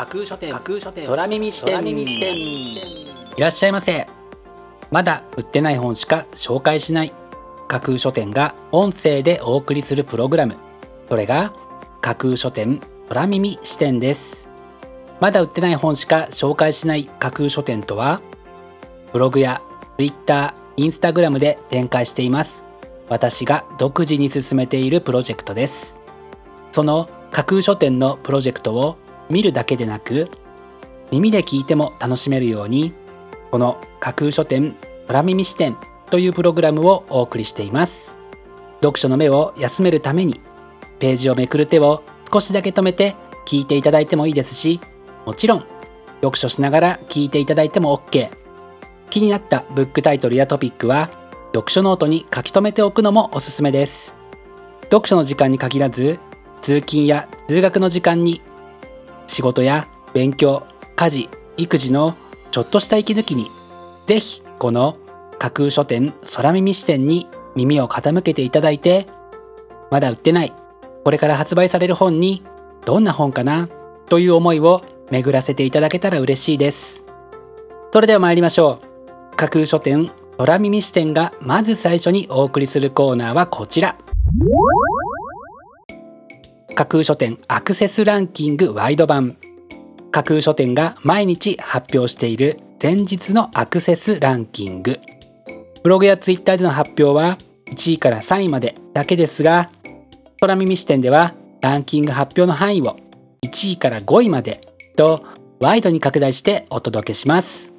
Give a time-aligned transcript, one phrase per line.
[0.00, 0.50] 架空書店。
[0.50, 1.06] 架空書店。
[1.06, 1.74] 空耳視点。
[1.74, 2.34] 空耳視点。
[2.34, 4.06] いらっしゃいませ。
[4.90, 7.12] まだ売ってない本しか紹介しない。
[7.68, 10.56] 架空書店が音声でお送りするプログラム。
[11.06, 11.52] それが
[12.00, 12.80] 架空書店
[13.10, 14.48] 空耳視点です。
[15.20, 17.04] まだ売ってない本しか紹介しない。
[17.04, 18.22] 架空書店とは
[19.12, 19.60] ブログや
[19.98, 22.64] Twitter、Instagram で展開しています。
[23.10, 26.00] 私が独自に進めているプロジェクトです。
[26.72, 28.96] その架空書店のプロジェクトを
[29.30, 30.28] 見るだけでなく
[31.10, 32.92] 耳で聞いても楽しめるように
[33.50, 35.76] この架空書店空耳視点
[36.10, 38.18] というプログラムをお送りしています。
[38.80, 40.40] 読書の目を休めるために
[40.98, 43.14] ページをめくる手を少しだけ止めて
[43.46, 44.80] 聞いていただいてもいいですし
[45.26, 45.64] もちろん
[46.20, 48.30] 読書しながら聞いていただいても OK
[49.10, 51.10] 気になったブックタイトルやトピックは
[51.52, 54.14] 読書ノートに書き留めておくのもおすすめです。
[54.84, 56.20] 読書の時間に限らず
[56.62, 58.40] 通勤や通学の時間に
[59.30, 62.16] 仕事や勉強家事育児の
[62.50, 63.46] ちょっとした息抜きに
[64.06, 64.96] ぜひこの
[65.38, 69.06] 架空書店空耳視点に耳を傾けていただいて
[69.90, 70.52] まだ売ってない
[71.04, 72.42] これから発売される本に
[72.84, 73.68] どんな本かな
[74.08, 77.04] という思いを巡らせていただけたら嬉しいです。
[77.92, 78.80] それでは参りましょ
[79.32, 79.36] う。
[79.36, 83.96] 架空書店空耳視点がまず最初にお送りするコーナーはこちら。
[86.80, 89.36] 架空書店アクセスランキングワイド版。
[90.10, 94.98] 架空書店が毎日発表している前日のアクセスランキング。
[95.82, 97.36] ブログやツイッターでの発表は
[97.70, 99.66] 1位から3位までだけですが
[100.40, 102.96] 空耳視点ではランキング発表の範囲を
[103.44, 104.62] 1位から5位まで
[104.96, 105.20] と
[105.58, 107.74] ワイドに拡大してお届けします。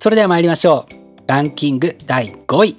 [0.00, 1.28] それでは参りましょう。
[1.28, 2.76] ランキング第5位。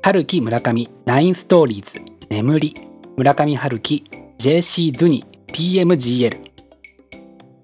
[0.00, 2.91] 春樹村上ナインストーリーズ眠り。
[3.22, 4.02] 村上春樹
[4.36, 6.40] JC ドゥニ PMGL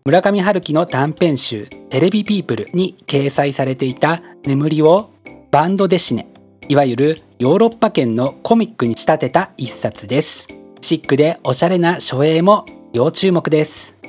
[0.04, 5.02] 村上春樹の短編集「テレビピープル」に掲載されていた「眠り」を
[5.50, 6.28] バンドデシネ
[6.68, 10.46] いわゆるヨーロッパ圏のコミックに仕立てた一冊です。
[10.80, 14.00] シックでおしゃれな書影も要注目です。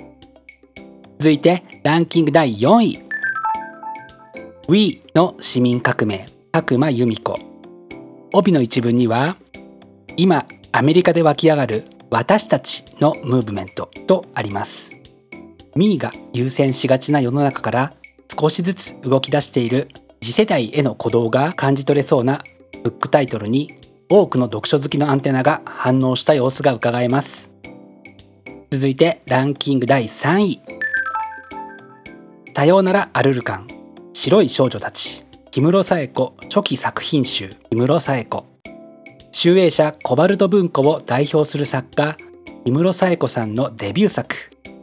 [1.17, 2.95] 続いてランキング第4位。
[4.67, 7.33] We の市民革命角間由美子。
[8.33, 9.35] 帯の一文には
[10.16, 14.91] 今アメリカで湧き上がる私たちのムーブメントとあります。
[15.75, 17.94] ミーが優先しがちな世の中から
[18.40, 19.88] 少しずつ動き出している
[20.22, 22.44] 次世代への鼓動が感じ取れそうな
[22.84, 23.74] ブックタイトルに
[24.09, 27.52] 多くの読書好きのアンテナが反応した様子が伺えます。
[28.72, 30.59] 続いてランキング第3位。
[32.56, 33.68] さようならアルルカン。
[34.13, 35.24] 白い少女たち。
[35.52, 36.34] 木室紗恵子。
[36.44, 37.56] 初期作品集。
[37.69, 38.48] 木室紗恵子。
[39.31, 42.17] 集英社コバルト文庫を代表する作家
[42.66, 44.35] 木室紗恵子さんのデビュー作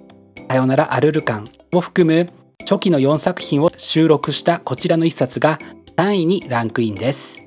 [0.49, 2.29] 「さよならアルルカン」を含む
[2.61, 5.59] 初期の4作品を収録したこちらの一冊が
[5.97, 7.45] 3位にランクインです。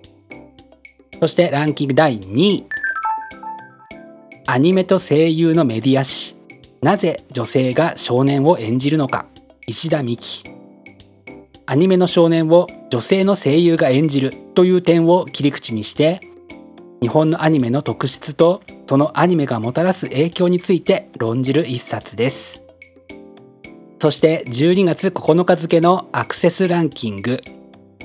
[1.14, 2.66] そしてランキング第2位。
[4.48, 6.36] アニメと声優のメディア誌
[6.82, 9.26] なぜ女性が少年を演じるのか。
[9.68, 10.44] 石田美希。
[11.66, 16.22] アニメの少年を女性の声優が演じるという点を切り口にして
[17.02, 22.62] 日本のアニメの特質とそのアニメがもたらす影響について論じる一冊です。
[24.00, 27.42] そして12月9日付のアクセスランキング。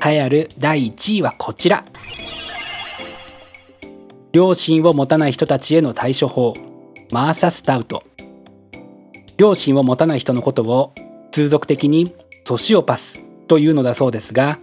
[0.05, 1.85] 栄えある第1位はこちら。
[4.33, 6.55] 両親を持たない人たちへの対処法。
[7.13, 8.03] マーサ・スタウト。
[9.39, 10.93] 両親を持たない人のことを
[11.33, 14.59] 通俗的にソシオパスというのだそうですが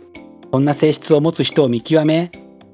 [0.51, 2.31] こんな性質を持つ人を見極め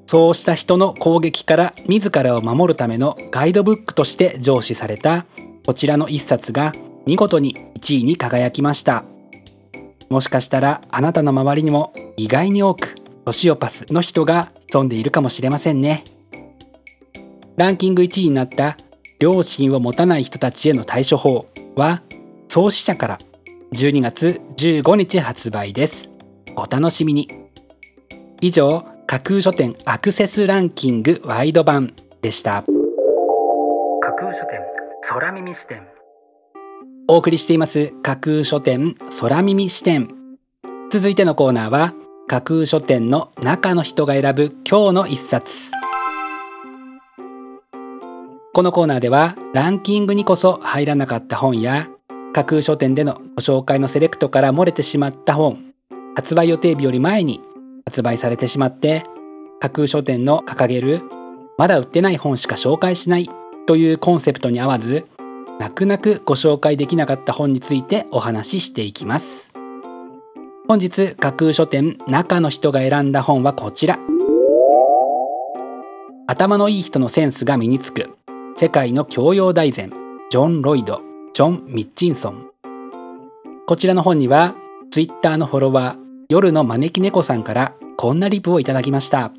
[0.08, 5.26] そうした人の攻撃から自らを守るためのガイドブックとして上司された
[5.66, 6.72] こちらの一冊が
[7.06, 9.04] 見事に1位に輝きました。
[10.10, 12.96] もしかしたらあなたの周りにも意外に多く
[13.26, 16.06] ソシオパスの人が潜んでいるかもしれませんね。
[17.58, 18.78] ランキング1位になった
[19.20, 22.02] 両親を持たない人たちへの対処法は
[22.48, 23.18] 創始者から
[23.74, 26.18] 12月15日発売です。
[26.56, 27.30] お楽しみに。
[28.40, 32.66] 以上架空書店アクセスランキングワイド版でした。
[34.02, 34.60] 架空書店
[35.02, 35.88] 空耳視点。
[37.08, 40.10] お送りしています架空書店空耳視点。
[40.92, 41.94] 続いてのコーナーは
[42.28, 45.72] 架空書店の中の人が選ぶ今日の一冊。
[48.54, 51.88] このコーナーではランキングにこそ入らなかった本や
[52.34, 55.68] 架空書店でのご紹介のセレクトから漏れてしまった本
[56.18, 57.40] 発売予定日より前に
[57.88, 59.04] 発売されてしまって
[59.62, 61.04] 架空書店の掲げる
[61.58, 63.30] まだ売ってない本しか紹介しない
[63.66, 65.06] というコンセプトに合わず
[65.58, 69.52] 泣く泣くご紹介できなかった本についてお話ししていきます。
[70.68, 73.98] 本日架空書店中の人が選んだ本はこちら。
[76.28, 78.10] 頭のいい人のセンスが身につく
[78.58, 79.94] 世界の教養大全
[80.30, 81.02] ジョン・ロイド
[81.34, 82.50] ジョン・ミッチンソン。
[83.66, 84.56] こちらの本には
[84.92, 89.32] ツイッターのフォロワー夜の招き猫さんからこんなリプをいただきました。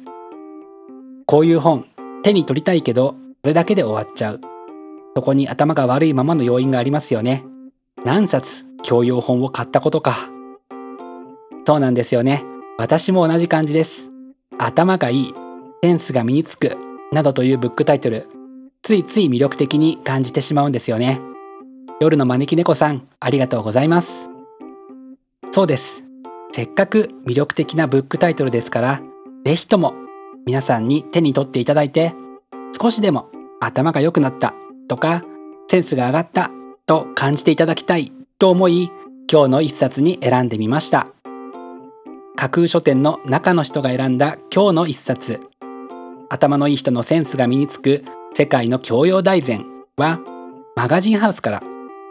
[1.26, 1.84] こういう本
[2.22, 4.40] 手に取りたいけどそれだけで終わっちゃう。
[5.14, 7.44] そこに頭が悪いままの要因がありますよね。
[8.04, 10.30] 何冊教養本を買ったことか。
[11.66, 12.42] そうなんですよね。
[12.78, 14.10] 私も同じ感じです。
[14.58, 15.34] 頭がいい
[15.84, 16.74] センスが身につく
[17.12, 18.26] などというブックタイトル
[18.82, 21.20] ついつい魅力的に感じてしまうんですよね。
[22.00, 24.30] 夜の招き猫さんありがとうございます。
[25.50, 26.07] そうです。
[26.52, 29.00] せっかく魅力的なブックタイトルですから
[29.44, 29.94] 是非とも
[30.46, 32.14] 皆さんに手に取っていただいて
[32.80, 33.28] 少しでも
[33.60, 34.54] 頭が良くなった
[34.88, 35.24] とか
[35.68, 36.50] センスが上がった
[36.86, 38.90] と感じていただきたいと思い
[39.30, 41.08] 今日の一冊に選んでみました。
[42.34, 45.40] 架空書店の中の人が選んだ今日の一冊。
[46.30, 48.02] 頭のいい人のセンスが身につく
[48.32, 49.66] 世界の教養大全
[49.96, 50.20] は
[50.76, 51.62] マガジンハウスから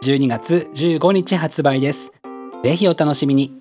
[0.04, 2.12] 12月15日発売です。
[2.62, 3.58] ぜひお楽しみに。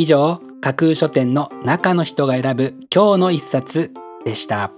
[0.00, 3.92] 以上架空書店の中の人が選ぶ今日の一冊
[4.24, 4.70] でした。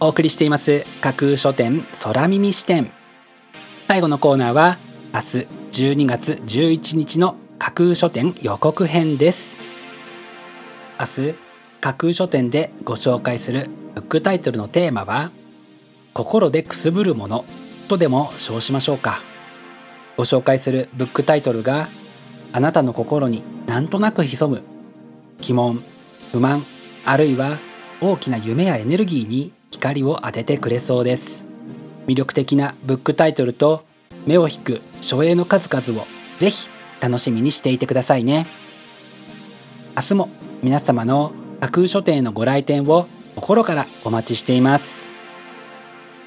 [0.00, 2.90] お送りしています架空書店空耳視点。
[3.86, 4.78] 最後のコーナーは
[5.12, 9.58] 明日12月11日の架空書店予告編です。
[10.98, 11.34] 明日
[11.82, 15.32] 架空書店でご紹介するブックタイトルのテーマは
[16.14, 17.44] 心でくすぶるもの。
[17.86, 19.20] とでも称しましょうか。
[20.16, 21.88] ご紹介するブックタイトルが
[22.52, 24.62] あなたの心になんとなく潜む
[25.40, 25.82] 疑問
[26.32, 26.64] 不満
[27.04, 27.58] あるいは
[28.00, 31.46] 大きな夢やエネルギーに光を当ててくれそうです。
[32.06, 33.84] 魅力的なブックタイトルと
[34.26, 36.06] 目を引く書影の数々を
[36.38, 36.68] ぜひ
[37.00, 38.46] 楽しみにしていてくださいね。
[39.96, 40.28] 明日も
[40.62, 45.08] 皆様の架空書店へのご来店を心からお待ちしています。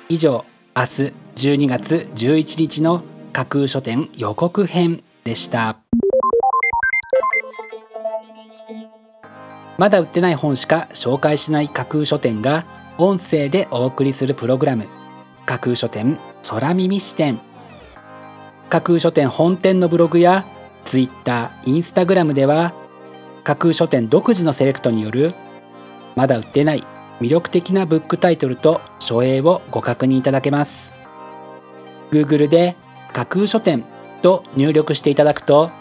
[0.09, 0.45] 以上
[0.75, 3.01] 明日12月11日の
[3.31, 5.77] 架空書店予告編でした。
[9.77, 12.65] まだ売ってない本しか紹介しない架空書店が
[12.97, 14.88] 音声でお送りするプログラム。
[15.45, 17.39] 架空書店空耳視点。
[18.69, 20.44] 架空書店本店のブログや
[20.83, 22.74] Twitter、Instagram では
[23.45, 25.33] 架空書店独自のセレクトによる
[26.18, 26.83] まだ売ってない
[27.21, 30.99] 魅力的なブックタイトルと書影をご確認いただけます。
[32.11, 32.75] Google で
[33.13, 33.85] 架空書店
[34.21, 35.71] と入力していただくと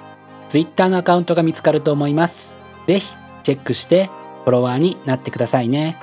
[0.48, 2.56] Twitter のアカウントが見つかると思います。
[2.86, 4.06] ぜひチェックして
[4.44, 5.96] フォロワーになってくださいね。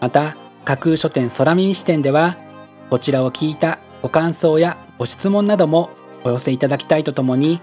[0.00, 2.36] また架空書店空耳視点では
[2.90, 5.90] こちらを聞いたご感想やご質問なども
[6.24, 7.60] お寄せいただきたいとともに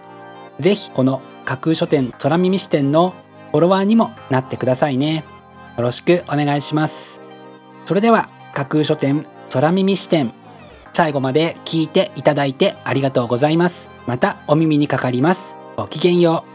[0.59, 3.13] ぜひこの架空書店空耳視点の
[3.51, 5.23] フォロワーにもなってくださいね。
[5.77, 7.21] よろしくお願いします。
[7.85, 10.33] それでは架空書店空耳視点
[10.95, 13.91] 最後まで聞いていただいてありがとうございます。
[14.07, 15.57] またお耳にかかります。
[15.75, 16.54] ごきげんよう。